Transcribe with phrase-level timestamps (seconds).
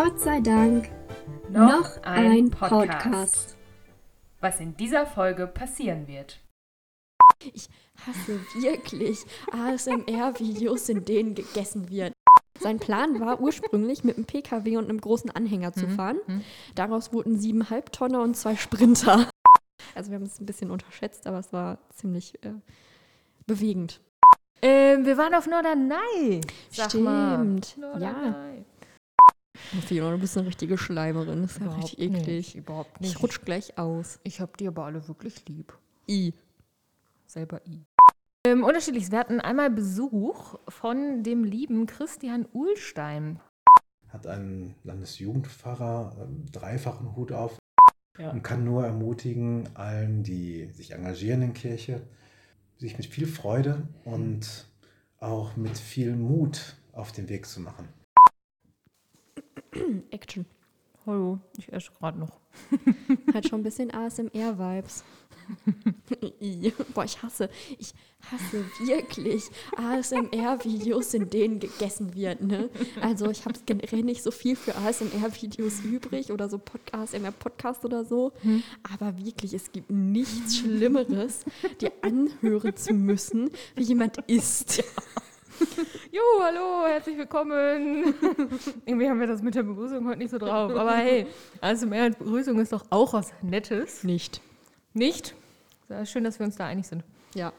[0.00, 0.88] Gott sei Dank
[1.50, 3.56] noch, ein, Podcast.
[4.38, 6.38] Was in dieser Folge passieren wird.
[7.52, 7.68] Ich
[8.06, 12.12] hasse wirklich ASMR-Videos, in denen gegessen wird.
[12.60, 16.20] Sein Plan war ursprünglich, mit einem PKW und einem großen Anhänger zu fahren.
[16.76, 19.28] Daraus wurden sieben Halbtonner und zwei Sprinter.
[19.96, 22.52] Also wir haben es ein bisschen unterschätzt, aber es war ziemlich äh,
[23.48, 24.00] bewegend.
[24.62, 26.40] Ähm, wir waren auf Norderney.
[26.70, 27.76] Sag Stimmt.
[27.78, 28.00] Mal.
[28.00, 28.34] Ja.
[29.86, 31.42] Fiona, du bist eine richtige Schleimerin.
[31.42, 32.26] Das ist ja Überhaupt richtig eklig.
[32.26, 33.14] nicht, überhaupt nicht.
[33.16, 34.18] Ich rutsch gleich aus.
[34.24, 35.76] Ich hab die aber alle wirklich lieb.
[36.08, 36.34] I.
[37.26, 37.84] Selber I.
[38.46, 39.10] Ähm, unterschiedliches.
[39.10, 43.40] Wir hatten einmal Besuch von dem lieben Christian Uhlstein.
[44.08, 47.58] hat einen Landesjugendpfarrer ähm, dreifachen Hut auf
[48.18, 48.30] Ja.
[48.30, 52.00] und kann nur ermutigen, allen, die sich engagieren in Kirche,
[52.78, 54.66] sich mit viel Freude und
[55.18, 57.88] auch mit viel Mut auf den Weg zu machen.
[60.10, 60.46] Action.
[61.06, 62.38] Hallo, ich esse gerade noch.
[63.34, 65.04] Hat schon ein bisschen ASMR-Vibes.
[66.94, 67.94] Boah, ich hasse, ich
[68.30, 69.44] hasse wirklich
[69.76, 72.42] ASMR-Videos, in denen gegessen wird.
[72.42, 72.68] Ne?
[73.00, 78.04] Also ich habe generell nicht so viel für ASMR-Videos übrig oder so Pod ASMR-Podcast oder
[78.04, 78.32] so.
[78.92, 81.44] Aber wirklich, es gibt nichts Schlimmeres,
[81.80, 84.82] dir anhören zu müssen, wie jemand isst.
[86.12, 88.14] Jo, hallo, herzlich willkommen.
[88.86, 90.74] Irgendwie haben wir das mit der Begrüßung heute nicht so drauf.
[90.74, 91.26] Aber hey,
[91.60, 94.04] also mehr als Begrüßung ist doch auch was Nettes.
[94.04, 94.40] Nicht.
[94.94, 95.34] Nicht?
[95.88, 97.02] Ja, schön, dass wir uns da einig sind.
[97.34, 97.52] Ja.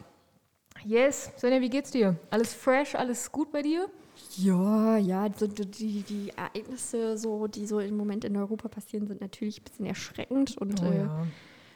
[0.84, 2.16] Yes, Sonja, wie geht's dir?
[2.30, 3.88] Alles fresh, alles gut bei dir?
[4.36, 9.60] Ja, ja, die, die Ereignisse, so, die so im Moment in Europa passieren, sind natürlich
[9.60, 11.06] ein bisschen erschreckend und Oh äh,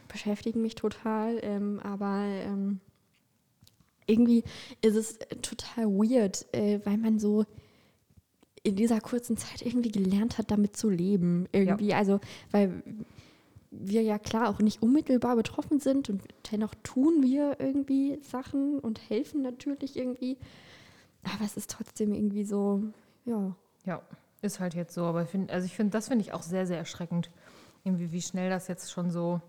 [0.08, 1.38] beschäftigen mich total.
[1.42, 2.80] Ähm, aber ähm,
[4.06, 4.44] irgendwie
[4.82, 7.44] ist es total weird, äh, weil man so
[8.62, 11.46] in dieser kurzen Zeit irgendwie gelernt hat, damit zu leben.
[11.52, 12.82] Irgendwie, also, weil
[13.70, 19.10] wir ja klar auch nicht unmittelbar betroffen sind und dennoch tun wir irgendwie Sachen und
[19.10, 20.38] helfen natürlich irgendwie.
[21.24, 22.82] Aber es ist trotzdem irgendwie so,
[23.24, 23.54] ja.
[23.84, 24.02] Ja,
[24.42, 25.04] ist halt jetzt so.
[25.04, 27.30] Aber ich find, also ich finde, das finde ich auch sehr, sehr erschreckend.
[27.82, 29.40] Irgendwie, wie schnell das jetzt schon so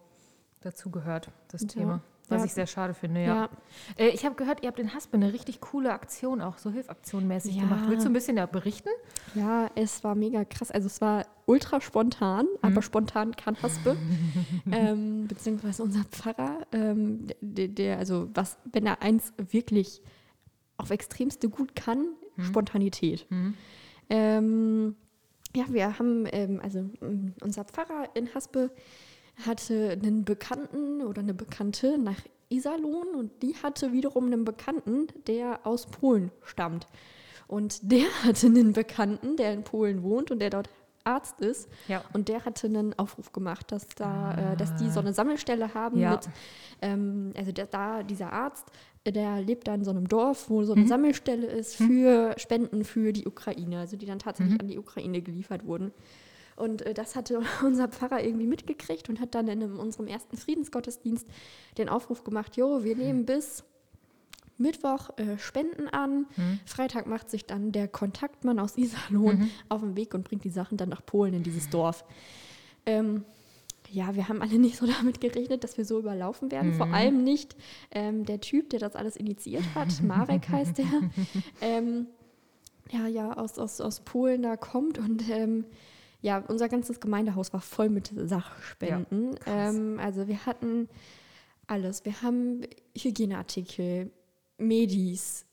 [0.61, 1.67] dazugehört, das Ja.
[1.67, 2.01] Thema.
[2.29, 2.45] Was Ja.
[2.45, 3.35] ich sehr schade finde, ja.
[3.35, 3.49] Ja,
[3.97, 7.55] Äh, ich habe gehört, ihr habt in Haspe eine richtig coole Aktion auch, so Hilfaktion-mäßig
[7.55, 7.63] Ja.
[7.63, 7.83] gemacht.
[7.87, 8.89] Willst du ein bisschen da berichten?
[9.35, 10.71] ja, es war mega krass.
[10.71, 13.95] Also es war ultra spontan, aber spontan kann Haspe.
[14.71, 20.01] ähm, beziehungsweise unser Pfarrer, ähm, der, der, also was, wenn er eins wirklich
[20.77, 22.07] auf extremste gut kann,
[22.41, 23.27] Spontanität.
[24.09, 24.95] Ähm,
[25.55, 26.89] ja, wir haben, ähm, also
[27.41, 28.71] unser Pfarrer in Haspe
[29.45, 32.19] hatte einen Bekannten oder eine Bekannte nach
[32.49, 36.87] Iserlohn und die hatte wiederum einen Bekannten, der aus Polen stammt.
[37.47, 40.69] Und der hatte einen Bekannten, der in Polen wohnt und der dort
[41.03, 41.69] Arzt ist.
[41.87, 42.03] Ja.
[42.13, 45.99] Und der hatte einen Aufruf gemacht, dass da, äh, dass die so eine Sammelstelle haben
[45.99, 46.11] Ja.
[46.11, 46.29] mit,
[46.81, 48.65] ähm, also der, da dieser Arzt,
[49.03, 52.83] äh, der lebt da in so einem Dorf, wo so eine Sammelstelle ist für Spenden
[52.83, 55.91] für die Ukraine, also die dann tatsächlich an die Ukraine geliefert wurden.
[56.55, 60.37] Und äh, das hatte unser Pfarrer irgendwie mitgekriegt und hat dann in einem, unserem ersten
[60.37, 61.27] Friedensgottesdienst
[61.77, 63.63] den Aufruf gemacht, jo, wir nehmen bis
[64.57, 66.27] Mittwoch äh, Spenden an.
[66.65, 70.77] Freitag macht sich dann der Kontaktmann aus Iserlohn auf den Weg und bringt die Sachen
[70.77, 72.05] dann nach Polen in dieses Dorf.
[72.85, 73.25] Ähm,
[73.89, 76.73] ja, wir haben alle nicht so damit gerechnet, dass wir so überlaufen werden.
[76.73, 77.55] Vor allem nicht
[77.91, 79.89] ähm, der Typ, der das alles initiiert hat.
[80.03, 80.87] Marek heißt der.
[81.61, 82.07] Ähm,
[82.91, 85.65] ja, ja, aus, aus, aus Polen da kommt und ähm,
[86.25, 89.35] ja, unser ganzes Gemeindehaus war voll mit Sachspenden.
[89.45, 90.89] Ja, ähm, also wir hatten
[91.67, 92.03] alles.
[92.03, 92.61] Wir haben
[92.97, 94.11] Hygieneartikel,
[94.57, 95.45] Medis,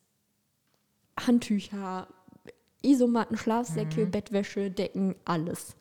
[1.20, 2.08] Handtücher,
[2.82, 4.10] Isomatten, Schlafsäcke, Mhm.
[4.10, 5.76] Bettwäsche, Decken, alles.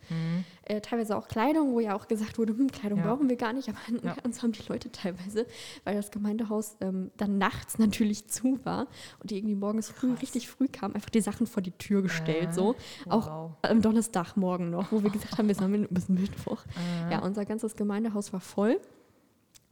[0.65, 3.07] Äh, teilweise auch Kleidung, wo ja auch gesagt wurde, hm, Kleidung Ja.
[3.07, 4.15] brauchen wir gar nicht, aber Ja.
[4.23, 5.45] uns haben die Leute teilweise,
[5.83, 8.87] weil das Gemeindehaus ähm, dann nachts natürlich zu war
[9.19, 12.49] und die irgendwie morgens früh, richtig früh kamen, einfach die Sachen vor die Tür gestellt,
[12.49, 12.75] Äh, so.
[13.09, 13.51] Auch wow.
[13.63, 16.63] am Donnerstagmorgen noch, wo wir gesagt haben, wir sammeln bis Mittwoch.
[17.07, 17.11] Äh.
[17.13, 18.79] Ja, unser ganzes Gemeindehaus war voll.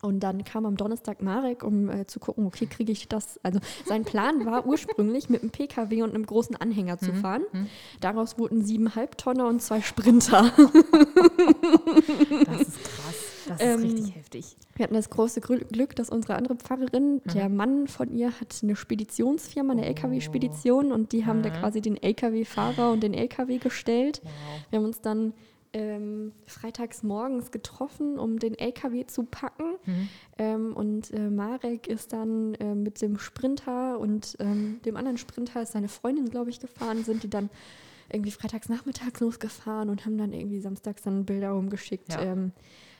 [0.02, 3.40] Und dann kam am Donnerstag Marek, um äh, zu gucken, okay, kriege ich das.
[3.44, 7.44] Also sein Plan war ursprünglich mit einem PKW und einem großen Anhänger Mhm, zu fahren.
[8.00, 10.52] Daraus wurden sieben Halbtonner und zwei Sprinter.
[12.46, 13.16] Das ist krass.
[13.48, 14.56] Das ist Ähm, richtig heftig.
[14.76, 18.76] Wir hatten das große Glück, dass unsere andere Pfarrerin, der Mann von ihr, hat eine
[18.76, 24.22] Speditionsfirma, eine LKW-Spedition und die haben da quasi den LKW-Fahrer und den LKW gestellt.
[24.70, 25.34] Wir haben uns dann
[25.74, 29.76] ähm, freitags morgens getroffen, um den LKW zu packen.
[30.38, 35.62] Ähm, und äh, Marek ist dann äh, mit dem Sprinter und ähm, dem anderen Sprinter
[35.62, 37.50] ist seine Freundin, glaube ich, gefahren, sind die dann
[38.12, 42.14] irgendwie freitags nachmittags losgefahren und haben dann irgendwie samstags dann Bilder rumgeschickt.
[42.14, 42.22] Ja.
[42.22, 42.52] Ähm,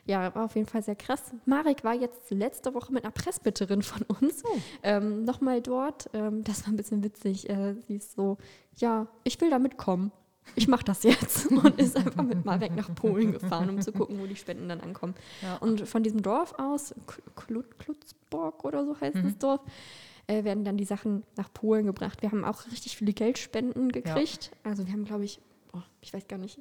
[0.06, 1.34] ja, war auf jeden Fall sehr krass.
[1.46, 4.58] Marek war jetzt letzte Woche mit einer Pressbitterin von uns Oh.
[4.84, 6.10] ähm, nochmal dort.
[6.14, 7.50] Ähm, das war ein bisschen witzig.
[7.50, 8.38] Äh, sie ist so,
[8.78, 10.12] ja, ich will da mitkommen.
[10.56, 14.20] Ich mache das jetzt und ist einfach mit Marek nach Polen gefahren, um zu gucken,
[14.20, 15.14] wo die Spenden dann ankommen.
[15.42, 15.58] Ja.
[15.58, 16.94] Und von diesem Dorf aus,
[17.38, 19.62] Kl- Klutzborg oder so heißt das Dorf,
[20.28, 22.22] äh, werden dann die Sachen nach Polen gebracht.
[22.22, 24.52] Wir haben auch richtig viele Geldspenden gekriegt.
[24.64, 25.40] Also wir haben, glaube ich,
[25.72, 26.60] boah, ich weiß gar nicht,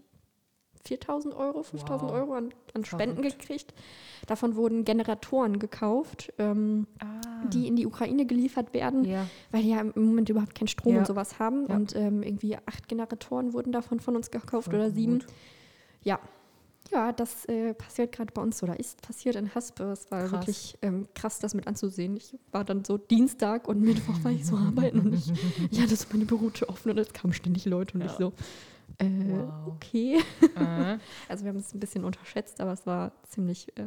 [0.89, 2.13] 4.000 Euro, 5.000 Wow.
[2.13, 3.41] Euro an, an Spenden Verrückt.
[3.41, 3.75] gekriegt.
[4.27, 7.21] Davon wurden Generatoren gekauft, ähm, Ah.
[7.53, 9.27] die in die Ukraine geliefert werden, Ja.
[9.51, 10.99] weil die ja im Moment überhaupt keinen Strom Ja.
[11.01, 11.67] und sowas haben.
[11.69, 11.77] Ja.
[11.77, 15.21] Und ähm, irgendwie acht Generatoren wurden davon von uns gekauft Voll oder sieben.
[15.21, 15.27] gut.
[16.03, 16.19] Ja.
[16.91, 19.85] Ja, das äh, passiert gerade bei uns oder ist passiert in Haspe.
[19.93, 20.33] Es war Krass.
[20.33, 22.17] wirklich ähm, krass, das mit anzusehen.
[22.17, 25.31] Ich war dann so Dienstag und Mittwoch war ich so arbeiten und ich,
[25.71, 28.33] ich hatte so meine Bürotür offen und es kamen ständig Leute und ich so,
[28.99, 29.69] äh, Wow.
[29.75, 30.23] okay.
[30.57, 30.99] Äh,
[31.29, 33.87] Also wir haben es ein bisschen unterschätzt, aber es war ziemlich äh,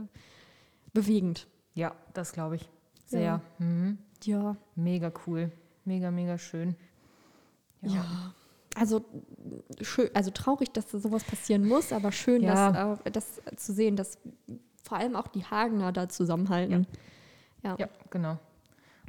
[0.94, 1.48] bewegend.
[1.74, 2.70] ja, das glaube ich.
[3.06, 3.22] Sehr.
[3.22, 3.42] Ja.
[3.60, 3.98] Mhm.
[4.24, 5.52] Ja, Mega cool.
[5.86, 6.76] Mega, mega schön.
[7.82, 8.06] ja.
[8.74, 9.04] Also
[9.82, 12.72] schön, also traurig, dass da sowas passieren muss, aber schön, Ja.
[12.72, 14.18] dass, äh, das zu sehen, dass
[14.82, 16.88] vor allem auch die Hagener da zusammenhalten.
[17.64, 17.76] Ja.
[17.78, 18.38] Ja, genau.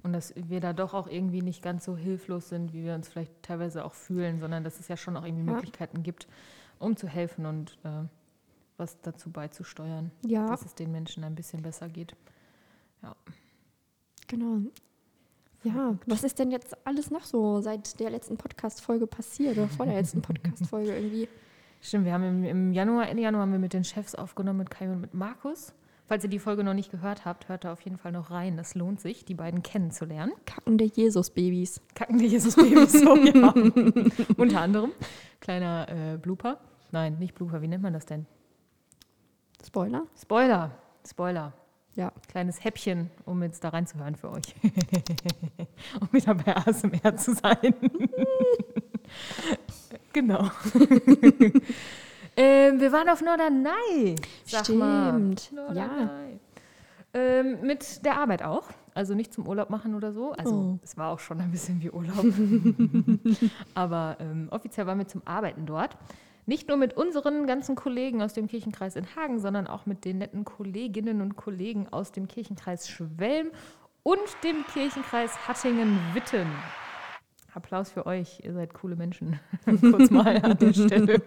[0.05, 3.09] Und dass wir da doch auch irgendwie nicht ganz so hilflos sind, wie wir uns
[3.09, 5.53] vielleicht teilweise auch fühlen, sondern dass es ja schon auch irgendwie Ja.
[5.55, 6.27] Möglichkeiten gibt,
[6.81, 8.05] um zu helfen und äh,
[8.79, 10.47] was dazu beizusteuern, Ja.
[10.49, 12.17] dass es den Menschen ein bisschen besser geht.
[14.29, 14.57] Genau.
[15.65, 19.87] Ja, was ist denn jetzt alles noch so seit der letzten Podcast-Folge passiert oder vor
[19.87, 21.29] der letzten Podcast-Folge irgendwie?
[21.81, 24.71] Stimmt, wir haben im, im Januar, Ende Januar haben wir mit den Chefs aufgenommen, mit
[24.71, 25.73] Kai und mit Markus.
[26.07, 28.57] Falls ihr die Folge noch nicht gehört habt, hört da auf jeden Fall noch rein.
[28.57, 30.33] Das lohnt sich, die beiden kennenzulernen.
[30.45, 31.81] Kackende Jesus-Babys.
[31.95, 33.55] Kackende Jesus-Babys, so, ja.
[34.37, 34.93] Unter anderem.
[35.41, 36.59] Kleiner äh, Blooper.
[36.91, 38.27] Nein, nicht Blooper, wie nennt man das denn?
[39.65, 40.07] Spoiler?
[40.21, 40.73] Spoiler.
[41.09, 41.53] Spoiler.
[41.95, 42.13] Ja.
[42.29, 44.55] Kleines Häppchen, um jetzt da reinzuhören für euch.
[46.01, 47.75] um wieder bei ASMR zu sein.
[50.13, 50.51] genau.
[52.37, 54.17] Ähm, wir waren auf Norderney.
[54.44, 55.11] Sag Mal.
[55.12, 55.52] Stimmt.
[55.52, 56.38] Norderney.
[57.14, 58.69] Ähm, mit der Arbeit auch.
[58.94, 60.32] Also nicht zum Urlaub machen oder so.
[60.32, 60.79] Also Oh.
[60.82, 62.25] es war auch schon ein bisschen wie Urlaub.
[63.75, 65.96] Aber ähm, offiziell waren wir zum Arbeiten dort.
[66.44, 70.19] Nicht nur mit unseren ganzen Kollegen aus dem Kirchenkreis in Hagen, sondern auch mit den
[70.19, 73.49] netten Kolleginnen und Kollegen aus dem Kirchenkreis Schwelm
[74.02, 76.46] und dem Kirchenkreis Hattingen-Witten.
[77.55, 79.39] Applaus für euch, ihr seid coole Menschen.
[79.81, 81.21] Kurz mal an der Stelle.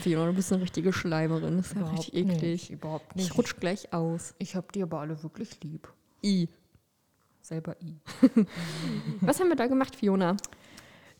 [0.00, 1.56] Fiona, du bist eine richtige Schleimerin.
[1.56, 2.42] Das ist ja richtig eklig.
[2.42, 3.30] Nicht, überhaupt nicht.
[3.30, 4.34] Ich rutsch gleich aus.
[4.38, 5.88] Ich hab die aber alle wirklich lieb.
[6.22, 6.48] I.
[7.40, 7.96] Selber I.
[9.20, 10.36] Was haben wir da gemacht, Fiona?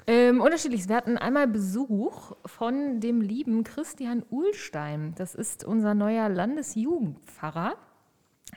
[0.06, 0.88] Ähm, unterschiedliches.
[0.88, 5.14] Wir hatten einmal Besuch von dem lieben Christian Uhlstein.
[5.16, 7.74] Das ist unser neuer Landesjugendpfarrer.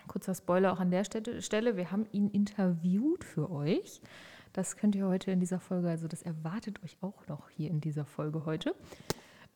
[0.07, 1.75] Kurzer Spoiler auch an der Stelle.
[1.75, 4.01] Wir haben ihn interviewt für euch.
[4.55, 7.81] Das könnt ihr heute in dieser Folge, also das erwartet euch auch noch hier in
[7.81, 8.73] dieser Folge heute.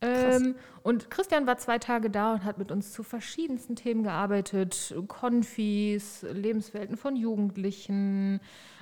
[0.02, 4.94] Ähm, und Christian war zwei Tage da und hat mit uns zu verschiedensten Themen gearbeitet.
[5.08, 8.42] Konfis, Lebenswelten von Jugendlichen,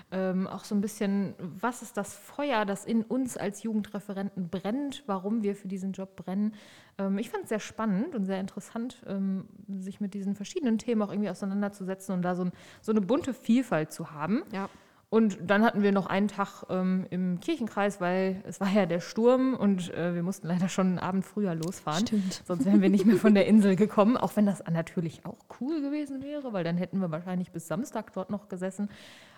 [0.09, 5.03] ähm, auch so ein bisschen, was ist das Feuer, das in uns als Jugendreferenten brennt,
[5.05, 6.55] warum wir für diesen Job brennen.
[6.97, 11.03] Ähm, ich fand es sehr spannend und sehr interessant, ähm, sich mit diesen verschiedenen Themen
[11.03, 14.41] auch irgendwie auseinanderzusetzen und da so, ein, so eine bunte Vielfalt zu haben.
[14.51, 14.67] Ja.
[15.09, 18.99] Und dann hatten wir noch einen Tag ähm, im Kirchenkreis, weil es war ja der
[18.99, 22.05] Sturm und äh, wir mussten leider schon einen Abend früher losfahren.
[22.05, 22.43] Stimmt.
[22.45, 25.81] Sonst wären wir nicht mehr von der Insel gekommen, auch wenn das natürlich auch cool
[25.81, 28.89] gewesen wäre, weil dann hätten wir wahrscheinlich bis Samstag dort noch gesessen.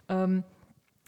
[0.08, 0.44] Ähm,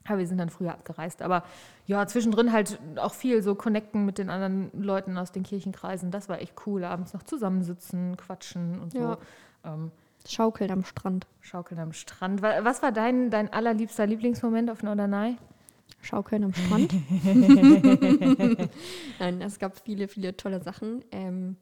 [0.07, 1.23] aber wir sind dann früher abgereist.
[1.23, 1.43] Aber
[1.87, 6.11] ja, zwischendrin halt auch viel so connecten mit den anderen Leuten aus den Kirchenkreisen.
[6.11, 6.83] Das war echt cool.
[6.83, 8.99] Abends noch zusammensitzen, quatschen und so.
[8.99, 9.17] Ja.
[9.63, 9.91] Ähm,
[10.27, 11.27] Schaukeln am Strand.
[11.41, 12.41] schaukeln am Strand.
[12.41, 15.37] Wa- Was war dein, dein allerliebster Lieblingsmoment auf Norderney?
[16.01, 16.93] Schaukeln am Strand.
[19.19, 21.03] Nein, es gab viele, viele tolle Sachen.
[21.11, 21.57] Ähm,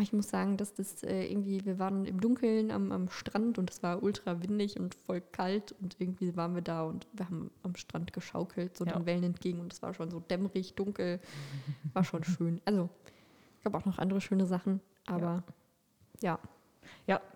[0.00, 3.70] ich muss sagen, dass das äh, irgendwie, wir waren im Dunkeln am, am Strand und
[3.70, 7.50] es war ultra windig und voll kalt und irgendwie waren wir da und wir haben
[7.62, 8.92] am Strand geschaukelt, so Ja.
[8.94, 11.20] den Wellen entgegen und es war schon so dämmerig, dunkel,
[11.92, 12.62] war schon schön.
[12.64, 12.88] Also,
[13.58, 15.42] es gab auch noch andere schöne Sachen, aber
[16.22, 16.38] ja, Ja,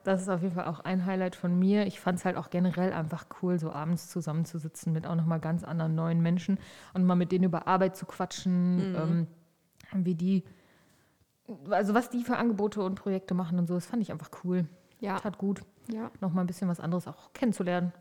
[0.04, 1.86] das ist auf jeden Fall auch ein Highlight von mir.
[1.86, 5.64] Ich fand es halt auch generell einfach cool, so abends zusammenzusitzen mit auch nochmal ganz
[5.64, 6.58] anderen neuen Menschen
[6.94, 9.26] und mal mit denen über Arbeit zu quatschen, ähm,
[10.04, 10.44] wie die,
[11.68, 13.74] also was die für Angebote und Projekte machen und so.
[13.74, 14.66] Das fand ich einfach cool.
[15.00, 17.92] ja, Tat gut, ja, nochmal ein bisschen was anderes auch kennenzulernen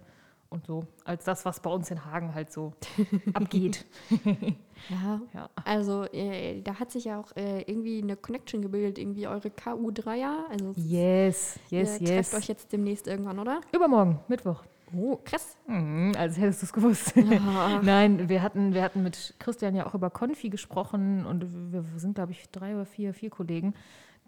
[0.50, 2.74] und so, als das, was bei uns in Hagen halt so
[3.34, 3.86] abgeht.
[4.90, 5.50] Ja, Ja.
[5.64, 10.48] also äh, da hat sich ja auch äh, irgendwie eine Connection gebildet, irgendwie eure KU3er.
[10.52, 12.34] Also Yes, yes, ihr trefft yes.
[12.36, 13.62] euch jetzt demnächst irgendwann, oder?
[13.74, 14.64] Übermorgen, Mittwoch.
[14.96, 15.58] Oh, krass.
[15.68, 17.14] Mhm, als hättest du es gewusst.
[17.16, 17.80] Ja.
[17.84, 22.16] Nein, wir hatten, wir hatten mit Christian ja auch über Konfi gesprochen und wir sind,
[22.16, 23.74] glaube ich, drei oder vier, vier Kollegen,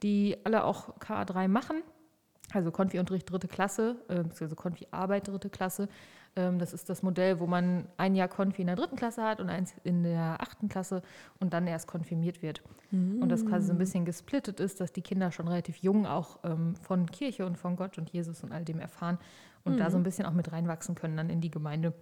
[0.02, 1.84] die alle auch KA3 machen.
[2.54, 5.90] Also Konfi-Unterricht dritte Klasse, äh, beziehungsweise Konfi-Arbeit dritte Klasse.
[6.38, 9.42] Ähm, das ist das Modell, wo man ein Jahr Konfi in der dritten Klasse hat
[9.42, 11.02] und eins in der achten Klasse
[11.40, 12.62] und dann erst konfirmiert wird.
[12.92, 16.40] Und das quasi so ein bisschen gesplittet ist, dass die Kinder schon relativ jung auch
[16.44, 19.18] ähm, von Kirche und von Gott und Jesus und all dem erfahren
[19.66, 21.94] und da so ein bisschen auch mit reinwachsen können dann in die Gemeinde.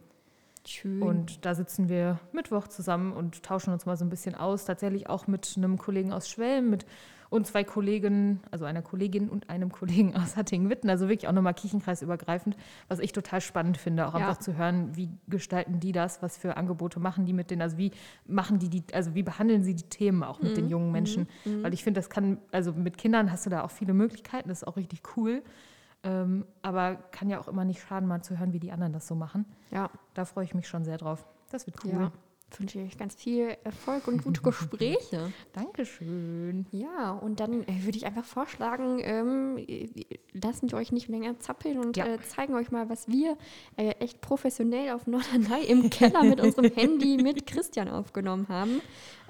[0.67, 1.01] Schön.
[1.01, 4.65] Und da sitzen wir Mittwoch zusammen und tauschen uns mal so ein bisschen aus.
[4.65, 6.85] Tatsächlich auch mit einem Kollegen aus Schwelm mit
[7.35, 10.89] und zwei Kollegen, also einer Kollegin und einem Kollegen aus Hattingen-Witten.
[10.89, 12.55] Also wirklich auch nochmal kirchenkreisübergreifend,
[12.87, 14.27] was ich total spannend finde, auch Ja.
[14.29, 17.77] einfach zu hören, wie gestalten die das, was für Angebote machen die mit denen, also
[17.77, 17.91] wie
[18.25, 21.27] machen die die, also wie behandeln sie die Themen auch mit den jungen Menschen.
[21.61, 24.61] Weil ich finde, das kann, also mit Kindern hast du da auch viele Möglichkeiten, das
[24.63, 25.43] ist auch richtig cool.
[26.03, 29.07] Ähm, aber kann ja auch immer nicht schaden, mal zu hören, wie die anderen das
[29.07, 29.45] so machen.
[29.71, 31.25] ja, Da freue ich mich schon sehr drauf.
[31.49, 31.91] Das wird cool.
[31.91, 32.11] ja.
[32.57, 35.33] Wünsche ich euch ganz viel Erfolg und gute Gespräche.
[35.53, 36.65] Dankeschön.
[36.71, 39.89] Ja, und dann äh, würde ich einfach vorschlagen, ähm, äh,
[40.31, 42.05] lassen wir euch nicht länger zappeln und Ja.
[42.05, 43.37] äh, zeigen euch mal, was wir
[43.75, 48.81] äh, echt professionell auf Norderney im Keller mit unserem Handy mit Christian aufgenommen haben.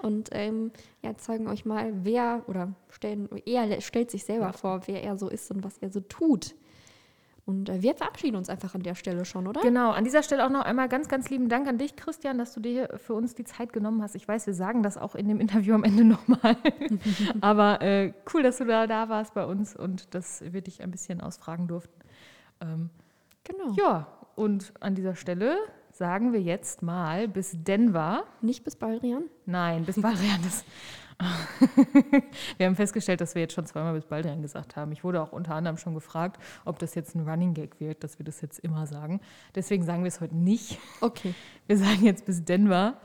[0.03, 5.03] Und ähm, ja, zeigen euch mal, wer oder stellen, er stellt sich selber vor, wer
[5.03, 6.53] er so ist und was er so tut.
[7.46, 9.62] Und äh, wir verabschieden uns einfach an der Stelle schon, oder?
[9.62, 12.54] Genau, an dieser Stelle auch noch einmal ganz, ganz lieben Dank an dich, Christian, dass
[12.54, 14.16] du dir für uns die Zeit genommen hast.
[14.16, 16.58] Ich weiß, wir sagen das auch in dem Interview am Ende nochmal.
[17.42, 20.90] Aber äh, cool, dass du da, da warst bei uns und dass wir dich ein
[20.90, 22.00] bisschen ausfragen durften.
[22.62, 22.90] Ähm,
[23.46, 23.74] Genau.
[23.78, 25.58] ja, und an dieser Stelle
[25.92, 28.24] sagen wir jetzt mal bis Denver.
[28.42, 29.25] Nicht bis bald, Rian.
[29.46, 30.42] Nein, bis Baldrian.
[30.44, 30.66] Das
[32.57, 34.91] wir haben festgestellt, dass wir jetzt schon zweimal bis Baldrian gesagt haben.
[34.91, 38.19] Ich wurde auch unter anderem schon gefragt, ob das jetzt ein Running Gag wird, dass
[38.19, 39.22] wir das jetzt immer sagen.
[39.55, 40.77] Deswegen sagen wir es heute nicht.
[41.01, 41.34] Okay.
[41.67, 43.01] Wir sagen jetzt bis Denver.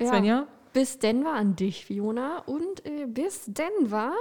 [0.00, 0.06] Ja.
[0.06, 0.46] Svenja?
[0.72, 2.38] Bis Denver an dich, Fiona.
[2.46, 4.12] Und äh, bis Denver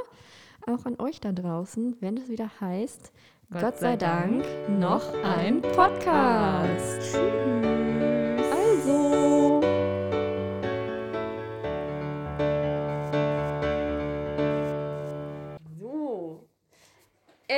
[0.65, 3.11] auch an euch da draußen, wenn es wieder heißt,
[3.51, 7.01] Gott, sei Dank, noch ein Podcast.
[7.11, 8.10] Tschüss.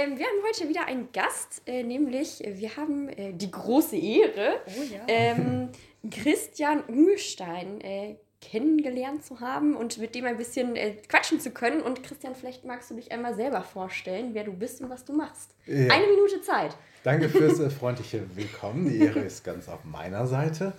[0.03, 3.98] Ähm, wir haben heute wieder einen Gast, äh, nämlich äh, wir haben äh, die große
[3.98, 4.62] Ehre,
[5.07, 5.69] ähm,
[6.12, 11.81] Christian Uhlstein äh, kennengelernt zu haben und mit dem ein bisschen äh, quatschen zu können.
[11.81, 15.13] Und Christian, vielleicht magst du dich einmal selber vorstellen, wer du bist und was du
[15.13, 15.55] machst.
[15.65, 15.93] Ja.
[15.93, 16.75] Eine Minute Zeit.
[17.03, 18.89] Danke fürs äh, freundliche Willkommen.
[18.89, 20.74] Die Ehre ist ganz auf meiner Seite.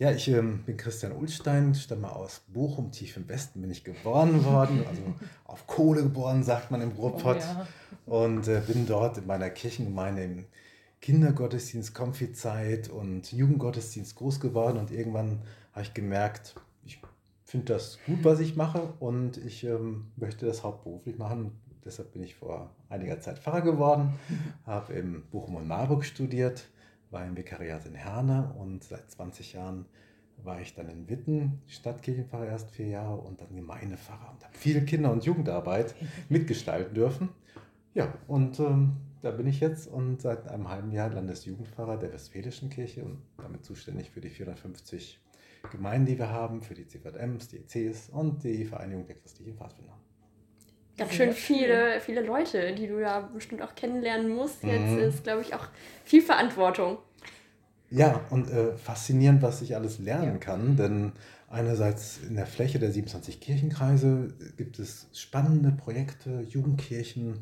[0.00, 4.46] Ja, ich ähm, bin Christian Ulstein, stamme aus Bochum, tief im Westen bin ich geboren
[4.46, 5.02] worden, also
[5.44, 7.36] auf Kohle geboren, sagt man im Ruhrpott.
[7.36, 7.66] Oh ja.
[8.06, 10.46] Und äh, bin dort in meiner Kirchengemeinde im
[11.02, 14.78] Kindergottesdienst, Konfizeit und Jugendgottesdienst groß geworden.
[14.78, 15.42] Und irgendwann
[15.72, 17.02] habe ich gemerkt, ich
[17.44, 21.60] finde das gut, was ich mache und ich ähm, möchte das hauptberuflich machen.
[21.84, 24.14] Deshalb bin ich vor einiger Zeit Pfarrer geworden,
[24.64, 26.70] habe in Bochum und Marburg studiert,
[27.10, 29.86] war im Vikariat in Herne und seit 20 Jahren
[30.44, 34.82] war ich dann in Witten, Stadtkirchenpfarrer erst vier Jahre und dann Gemeindepfarrer und habe viele
[34.84, 35.94] Kinder- und Jugendarbeit
[36.28, 37.28] mitgestalten dürfen.
[37.94, 42.70] Ja, und ähm, da bin ich jetzt und seit einem halben Jahr Landesjugendpfarrer der Westfälischen
[42.70, 45.20] Kirche und damit zuständig für die 450
[45.70, 49.98] Gemeinden, die wir haben, für die CVMs, die ECs und die Vereinigung der christlichen Pfadfinder.
[51.00, 54.62] Ganz schön viele, viele Leute, die du ja bestimmt auch kennenlernen musst.
[54.64, 54.98] Jetzt Mhm.
[54.98, 55.66] ist, glaube ich, auch
[56.04, 56.98] viel Verantwortung.
[57.90, 61.12] Ja, und äh, faszinierend, was ich alles lernen kann, denn
[61.48, 67.40] einerseits in der Fläche der 27 Kirchenkreise gibt es spannende Projekte, Jugendkirchen,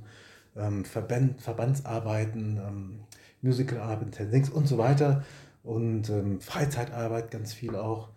[0.57, 3.00] ähm, Verband, Verbandsarbeiten, ähm,
[3.43, 5.25] Musicalarbeit, Tensings und so weiter
[5.65, 8.09] und ähm, Freizeitarbeit ganz viel auch.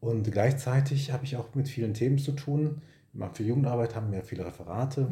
[0.00, 2.82] Und gleichzeitig habe ich auch mit vielen Themen zu tun.
[3.32, 5.08] Für Jugendarbeit haben wir viele Referate,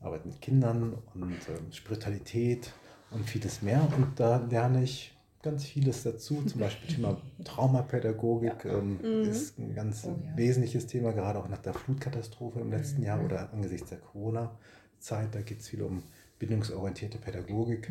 [0.00, 2.72] Arbeit mit Kindern und ähm, Spiritualität
[3.10, 3.86] und vieles mehr.
[3.96, 6.42] Und da lerne ich ganz vieles dazu.
[6.42, 10.36] Zum Beispiel Thema Traumapädagogik ähm, ist ein ganz Oh ja.
[10.36, 15.34] wesentliches Thema, gerade auch nach der Flutkatastrophe im letzten Jahr oder angesichts der Corona-Zeit.
[15.34, 16.02] Da geht es viel um
[16.38, 17.88] bindungsorientierte Pädagogik.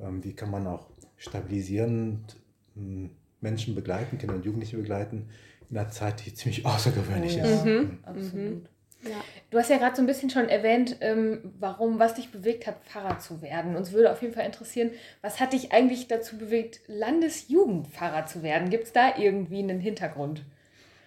[0.00, 0.86] Ähm, wie kann man auch
[1.16, 2.36] stabilisierend
[2.76, 3.10] ähm,
[3.40, 5.28] Menschen begleiten, Kinder und Jugendliche begleiten,
[5.70, 7.64] in einer Zeit, die ziemlich außergewöhnlich Oh ist.
[7.64, 7.80] ja.
[7.82, 7.98] Mhm.
[8.02, 8.70] Absolut.
[9.02, 9.22] Ja.
[9.50, 12.84] Du hast ja gerade so ein bisschen schon erwähnt, ähm, warum, was dich bewegt hat,
[12.84, 13.76] Pfarrer zu werden.
[13.76, 14.90] Uns würde auf jeden Fall interessieren,
[15.22, 18.70] was hat dich eigentlich dazu bewegt, Landesjugendpfarrer zu werden?
[18.70, 20.44] Gibt es da irgendwie einen Hintergrund?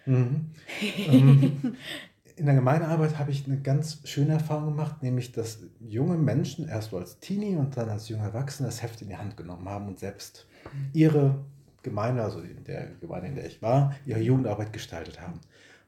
[0.06, 0.52] Mhm.
[0.98, 1.76] ähm,
[2.38, 6.94] in der Gemeindearbeit habe ich eine ganz schöne Erfahrung gemacht, nämlich dass junge Menschen erst
[6.94, 10.00] als Teenie und dann als junge Erwachsene das Heft in die Hand genommen haben und
[10.00, 10.48] selbst
[10.94, 11.46] ihre
[11.84, 15.40] Gemeinde, also in der Gemeinde, in der ich war, ihre Jugendarbeit gestaltet haben.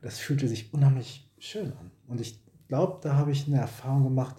[0.02, 1.92] Das fühlte sich unheimlich schön an.
[2.08, 4.36] Und ich glaube, da habe ich eine Erfahrung gemacht,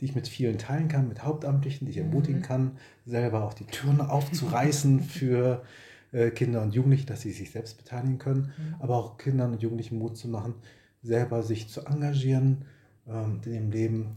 [0.00, 2.44] die ich mit vielen teilen kann, mit Hauptamtlichen, die ich ermutigen mhm.
[2.44, 5.62] kann, selber auch die Türen aufzureißen für
[6.12, 8.74] äh, Kinder und Jugendliche, dass sie sich selbst beteiligen können, mhm.
[8.80, 10.54] aber auch Kindern und Jugendlichen Mut zu machen,
[11.02, 12.64] selber sich zu engagieren
[13.06, 14.14] ähm, in dem Leben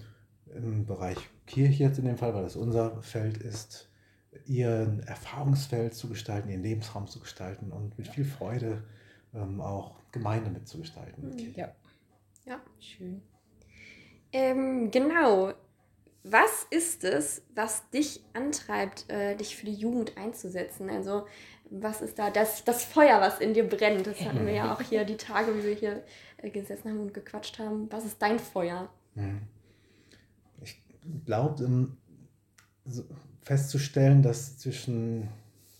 [0.55, 3.89] im Bereich Kirche jetzt in dem Fall, weil das unser Feld ist,
[4.45, 8.83] ihren Erfahrungsfeld zu gestalten, ihren Lebensraum zu gestalten und mit viel Freude
[9.33, 11.29] ähm, auch Gemeinde mitzugestalten.
[11.29, 11.53] Mit mhm.
[11.55, 11.71] ja.
[12.45, 13.21] Ja, schön.
[14.31, 15.53] Ähm, genau.
[16.25, 20.89] Was ist es, was dich antreibt, äh, dich für die Jugend einzusetzen?
[20.89, 21.25] Also
[21.69, 24.05] was ist da das, das Feuer, was in dir brennt?
[24.05, 26.03] Das hatten wir ja auch hier die Tage, wie wir hier
[26.37, 27.91] äh, gesessen haben und gequatscht haben.
[27.91, 28.89] Was ist dein Feuer?
[29.15, 29.41] Mhm.
[30.61, 30.81] Ich
[31.25, 31.89] glaube,
[33.41, 35.29] festzustellen, dass zwischen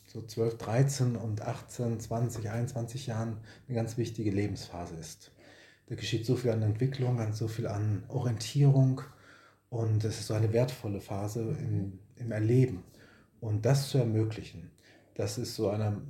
[0.05, 5.32] so 12, 13 und 18, 20, 21 Jahren eine ganz wichtige Lebensphase ist.
[5.88, 9.02] Da geschieht so viel an Entwicklung, an so viel an Orientierung
[9.70, 12.84] und es ist so eine wertvolle Phase in, im Erleben.
[13.40, 14.72] Und das zu ermöglichen,
[15.16, 16.02] das ist so eine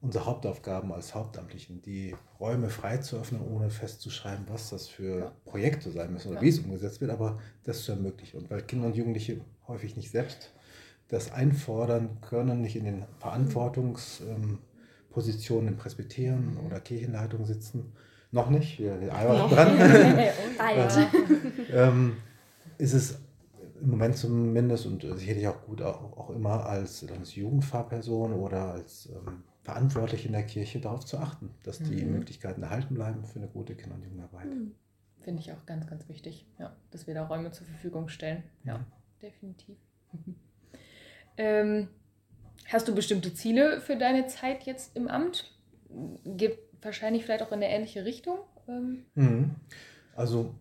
[0.00, 5.32] unserer Hauptaufgaben als Hauptamtlichen, die Räume frei zu öffnen, ohne festzuschreiben, was das für ja.
[5.44, 6.42] Projekte sein müssen oder ja.
[6.42, 8.38] wie es umgesetzt wird, aber das zu ermöglichen.
[8.38, 10.52] Und weil Kinder und Jugendliche häufig nicht selbst
[11.08, 16.66] das einfordern können, nicht in den Verantwortungspositionen im Presbyterium mhm.
[16.66, 17.92] oder Kirchenleitung sitzen,
[18.36, 20.18] noch nicht, wir arbeiten dran,
[21.72, 22.16] ähm,
[22.78, 23.18] ist es
[23.80, 29.06] im Moment zumindest und sicherlich auch gut auch, auch immer als, als Jugendfahrperson oder als
[29.06, 32.12] ähm, verantwortlich in der Kirche darauf zu achten, dass die mhm.
[32.12, 34.46] Möglichkeiten erhalten bleiben für eine gute Kinder- und Jugendarbeit.
[34.46, 34.74] Mhm.
[35.22, 38.44] Finde ich auch ganz, ganz wichtig, ja, dass wir da Räume zur Verfügung stellen.
[38.64, 38.86] Ja,
[39.20, 39.76] definitiv.
[41.36, 41.88] ähm,
[42.68, 45.52] hast du bestimmte Ziele für deine Zeit jetzt im Amt?
[46.24, 48.38] Geht wahrscheinlich vielleicht auch in eine ähnliche Richtung?
[48.68, 49.04] Ähm.
[49.14, 49.50] Mhm.
[50.14, 50.54] Also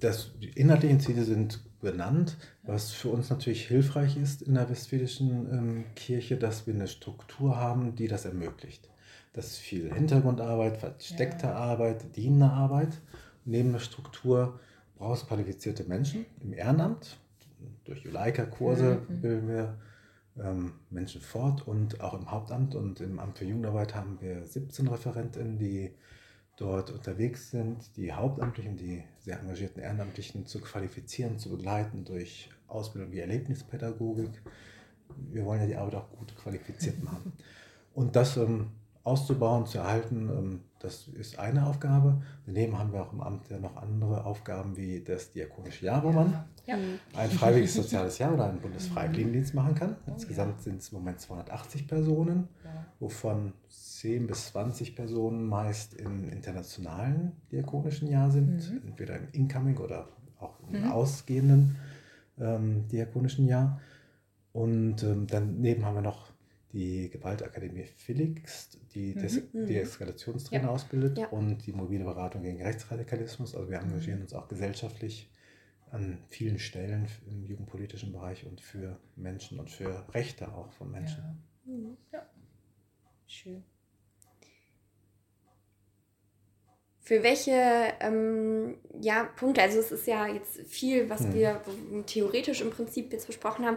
[0.00, 5.52] das, die inhaltlichen Ziele sind benannt, was für uns natürlich hilfreich ist in der westfälischen
[5.52, 8.88] ähm, Kirche, dass wir eine Struktur haben, die das ermöglicht.
[9.32, 11.54] Das ist viel Hintergrundarbeit, versteckte ja.
[11.54, 13.00] Arbeit, dienende Arbeit.
[13.44, 14.60] Neben der Struktur
[14.96, 17.18] brauchst du qualifizierte Menschen im Ehrenamt.
[17.84, 19.20] Durch Juleika-Kurse mhm.
[19.20, 19.78] bilden wir
[20.90, 25.58] Menschen fort und auch im Hauptamt und im Amt für Jugendarbeit haben wir 17 Referentinnen,
[25.58, 25.92] die
[26.56, 33.12] dort unterwegs sind, die Hauptamtlichen, die sehr engagierten Ehrenamtlichen zu qualifizieren, zu begleiten durch Ausbildung
[33.12, 34.42] wie Erlebnispädagogik.
[35.30, 37.32] Wir wollen ja die Arbeit auch gut qualifiziert machen.
[37.94, 38.70] Und das ähm,
[39.04, 42.22] auszubauen, zu erhalten, ähm, das ist eine Aufgabe.
[42.46, 46.10] Daneben haben wir auch im Amt ja noch andere Aufgaben wie das diakonische Jahr, wo
[46.10, 46.76] man ja.
[47.14, 49.96] ein freiwilliges soziales Jahr oder einen Bundesfreiwilligendienst machen kann.
[50.06, 52.48] Insgesamt sind es im Moment 280 Personen,
[53.00, 58.88] wovon 10 bis 20 Personen meist im internationalen diakonischen Jahr sind, mhm.
[58.88, 60.08] entweder im Incoming oder
[60.40, 60.90] auch im mhm.
[60.90, 61.76] ausgehenden
[62.40, 63.80] ähm, diakonischen Jahr.
[64.52, 66.31] Und ähm, daneben haben wir noch
[66.72, 69.60] die Gewaltakademie Felix, die mhm.
[69.60, 69.66] mhm.
[69.66, 70.70] die Eskalationstrainer ja.
[70.70, 71.28] ausbildet ja.
[71.28, 73.54] und die mobile Beratung gegen Rechtsradikalismus.
[73.54, 73.88] Also wir mhm.
[73.88, 75.30] engagieren uns auch gesellschaftlich
[75.90, 81.22] an vielen Stellen im jugendpolitischen Bereich und für Menschen und für Rechte auch von Menschen.
[81.66, 81.96] Ja, mhm.
[82.12, 82.26] ja.
[83.26, 83.62] schön.
[87.12, 87.52] Für welche
[88.00, 91.34] ähm, ja, Punkte, also es ist ja jetzt viel, was hm.
[91.34, 91.60] wir
[92.06, 93.76] theoretisch im Prinzip jetzt besprochen haben,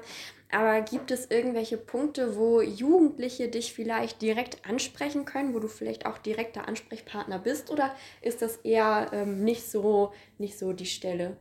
[0.50, 6.06] aber gibt es irgendwelche Punkte, wo Jugendliche dich vielleicht direkt ansprechen können, wo du vielleicht
[6.06, 11.36] auch direkter Ansprechpartner bist oder ist das eher ähm, nicht, so, nicht so die Stelle?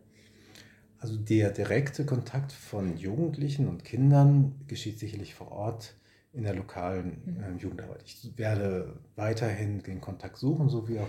[0.99, 5.95] Also der direkte Kontakt von Jugendlichen und Kindern geschieht sicherlich vor Ort
[6.35, 8.03] in der lokalen äh, Jugendarbeit.
[8.05, 11.09] Ich werde weiterhin den Kontakt suchen, so wie auch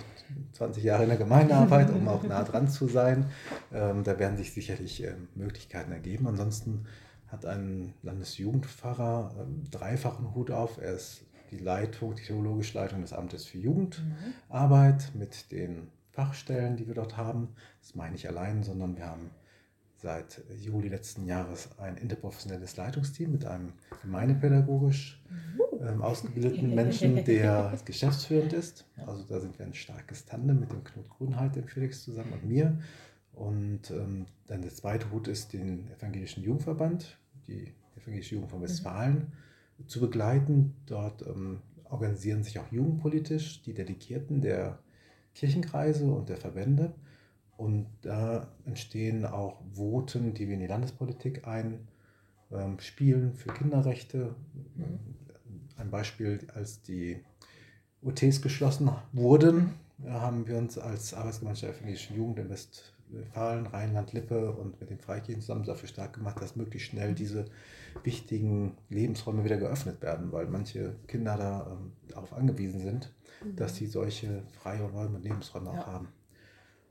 [0.53, 3.25] 20 Jahre in der Gemeindearbeit, um auch nah dran zu sein.
[3.73, 6.27] Ähm, da werden sich sicherlich äh, Möglichkeiten ergeben.
[6.27, 6.85] Ansonsten
[7.27, 10.79] hat ein Landesjugendpfarrer äh, dreifachen Hut auf.
[10.79, 16.87] Er ist die Leitung, die theologische Leitung des Amtes für Jugendarbeit mit den Fachstellen, die
[16.87, 17.49] wir dort haben.
[17.81, 19.31] Das meine ich allein, sondern wir haben
[19.97, 25.21] seit Juli letzten Jahres ein interprofessionelles Leitungsteam mit einem gemeindepädagogisch
[25.81, 28.85] ähm, ausgebildeten Menschen, der geschäftsführend ist.
[29.05, 32.45] Also da sind wir ein starkes Tandem mit dem Knut Grunheit, dem Felix zusammen und
[32.45, 32.77] mir.
[33.33, 38.63] Und ähm, dann der zweite Hut ist den Evangelischen Jugendverband, die Evangelische Jugend von mhm.
[38.63, 39.33] Westfalen,
[39.77, 39.87] mhm.
[39.87, 40.75] zu begleiten.
[40.85, 44.79] Dort ähm, organisieren sich auch jugendpolitisch die Delegierten der
[45.33, 46.93] Kirchenkreise und der Verbände.
[47.57, 54.35] Und da entstehen auch Voten, die wir in die Landespolitik einspielen für Kinderrechte.
[55.77, 57.23] Ein Beispiel, als die
[58.01, 59.73] UTs geschlossen wurden,
[60.05, 64.99] haben wir uns als Arbeitsgemeinschaft der evangelischen Jugend in Westfalen, Rheinland, Lippe und mit den
[64.99, 67.45] Freikirchen zusammen dafür stark gemacht, dass möglichst schnell diese
[68.03, 73.13] wichtigen Lebensräume wieder geöffnet werden, weil manche Kinder da ähm, darauf angewiesen sind,
[73.43, 73.55] mhm.
[73.55, 75.79] dass sie solche freie Räume und Lebensräume ja.
[75.79, 76.09] auch haben.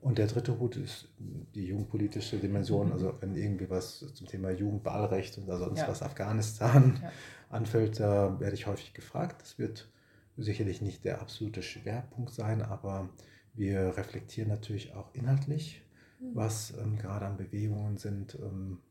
[0.05, 2.89] Und der dritte Hut ist die jugendpolitische Dimension.
[2.89, 2.93] Mhm.
[2.93, 5.89] Also wenn irgendwie was zum Thema Jugendwahlrecht und sonst ja.
[5.89, 7.11] was Afghanistan ja.
[7.49, 9.41] anfällt, da werde ich häufig gefragt.
[9.41, 9.89] Das wird
[10.37, 13.09] sicherlich nicht der absolute Schwerpunkt sein, aber
[13.55, 15.83] wir reflektieren natürlich auch inhaltlich,
[16.21, 16.35] mhm.
[16.35, 18.83] was ähm, gerade an Bewegungen sind, ähm,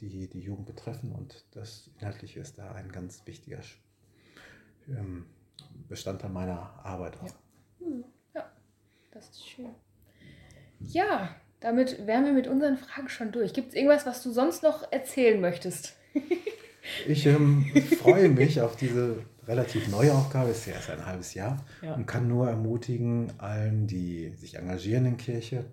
[0.00, 1.12] die die Jugend betreffen.
[1.12, 3.60] Und das Inhaltliche ist da ein ganz wichtiger
[4.88, 5.26] ähm,
[5.88, 7.28] Bestandteil meiner Arbeit auch.
[7.28, 7.86] Ja.
[7.86, 8.04] Hm.
[8.34, 8.50] ja,
[9.12, 9.70] das ist schön.
[10.80, 13.52] Ja, damit wären wir mit unseren Fragen schon durch.
[13.52, 15.96] Gibt es irgendwas, was du sonst noch erzählen möchtest?
[17.06, 17.66] ich ähm,
[17.98, 21.94] freue mich auf diese relativ neue Aufgabe, ist ja erst ein halbes Jahr ja.
[21.94, 25.64] und kann nur ermutigen, allen, die sich engagieren in Kirche,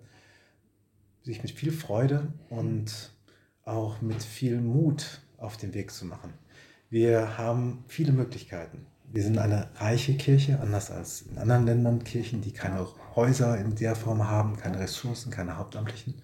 [1.22, 3.12] sich mit viel Freude und
[3.64, 6.34] auch mit viel Mut auf den Weg zu machen.
[6.90, 8.86] Wir haben viele Möglichkeiten.
[9.12, 13.74] Wir sind eine reiche Kirche, anders als in anderen Ländern Kirchen, die keine Häuser in
[13.76, 16.14] der Form haben, keine Ressourcen, keine Hauptamtlichen.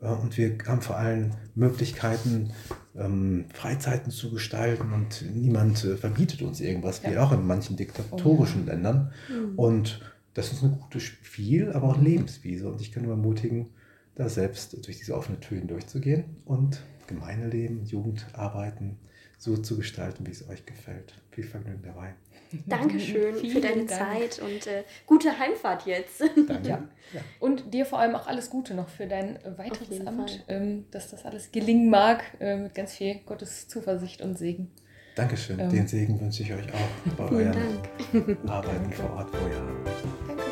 [0.00, 2.52] Äh, und wir haben vor allem Möglichkeiten,
[2.96, 8.64] ähm, Freizeiten zu gestalten und niemand äh, verbietet uns irgendwas, wie auch in manchen diktatorischen
[8.64, 9.12] oh Ländern.
[9.28, 9.58] Mhm.
[9.58, 10.00] Und
[10.34, 12.68] das ist eine gute Spiel, aber auch Lebenswiese.
[12.70, 13.70] Und ich kann nur ermutigen,
[14.14, 18.98] da selbst durch diese offenen Türen durchzugehen und Gemeindeleben, Jugendarbeiten
[19.38, 21.14] so zu gestalten, wie es euch gefällt.
[21.30, 22.14] Viel Vergnügen dabei.
[22.66, 23.90] Dankeschön für deine Dank.
[23.90, 26.20] Zeit und äh, gute Heimfahrt jetzt.
[26.20, 26.68] Danke.
[26.68, 26.82] Ja.
[27.14, 27.22] Ja.
[27.40, 31.24] Und dir vor allem auch alles Gute noch für dein weiteres Amt, ähm, dass das
[31.24, 34.70] alles gelingen mag, äh, mit ganz viel Gottes Zuversicht und Segen.
[35.14, 35.58] Dankeschön.
[35.58, 35.70] Ähm.
[35.70, 38.38] Den Segen wünsche ich euch auch bei euren Dank.
[38.46, 40.04] Arbeiten vor Ort, wo ihr arbeitet.
[40.28, 40.42] Danke.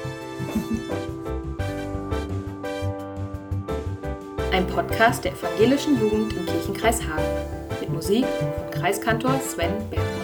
[4.52, 7.55] Ein Podcast der evangelischen Jugend im Kirchenkreis Hagen.
[7.88, 10.15] Musik von Kreiskantor Sven Berg.